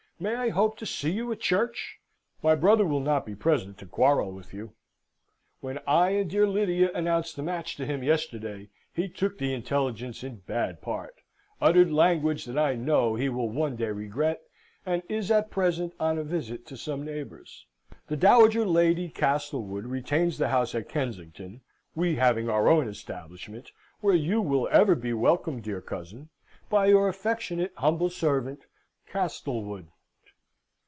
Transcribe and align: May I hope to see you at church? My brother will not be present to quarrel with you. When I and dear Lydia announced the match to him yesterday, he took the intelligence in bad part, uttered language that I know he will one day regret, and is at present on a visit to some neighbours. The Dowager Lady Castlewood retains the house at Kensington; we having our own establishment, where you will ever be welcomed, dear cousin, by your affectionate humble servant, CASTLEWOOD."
May 0.23 0.35
I 0.35 0.49
hope 0.49 0.77
to 0.77 0.85
see 0.85 1.09
you 1.09 1.31
at 1.31 1.39
church? 1.39 1.97
My 2.43 2.53
brother 2.53 2.85
will 2.85 2.99
not 2.99 3.25
be 3.25 3.33
present 3.33 3.79
to 3.79 3.87
quarrel 3.87 4.31
with 4.31 4.53
you. 4.53 4.73
When 5.61 5.79
I 5.87 6.11
and 6.11 6.29
dear 6.29 6.45
Lydia 6.45 6.91
announced 6.93 7.35
the 7.35 7.41
match 7.41 7.75
to 7.77 7.87
him 7.87 8.03
yesterday, 8.03 8.69
he 8.93 9.09
took 9.09 9.39
the 9.39 9.51
intelligence 9.51 10.23
in 10.23 10.43
bad 10.45 10.79
part, 10.79 11.15
uttered 11.59 11.91
language 11.91 12.45
that 12.45 12.55
I 12.55 12.75
know 12.75 13.15
he 13.15 13.29
will 13.29 13.49
one 13.49 13.75
day 13.75 13.87
regret, 13.89 14.43
and 14.85 15.01
is 15.09 15.31
at 15.31 15.49
present 15.49 15.95
on 15.99 16.19
a 16.19 16.23
visit 16.23 16.67
to 16.67 16.77
some 16.77 17.03
neighbours. 17.03 17.65
The 18.05 18.15
Dowager 18.15 18.63
Lady 18.63 19.09
Castlewood 19.09 19.85
retains 19.87 20.37
the 20.37 20.49
house 20.49 20.75
at 20.75 20.87
Kensington; 20.87 21.61
we 21.95 22.17
having 22.17 22.47
our 22.47 22.67
own 22.67 22.87
establishment, 22.87 23.71
where 24.01 24.13
you 24.13 24.39
will 24.39 24.69
ever 24.71 24.93
be 24.93 25.13
welcomed, 25.13 25.63
dear 25.63 25.81
cousin, 25.81 26.29
by 26.69 26.85
your 26.85 27.09
affectionate 27.09 27.73
humble 27.77 28.11
servant, 28.11 28.67
CASTLEWOOD." 29.07 29.87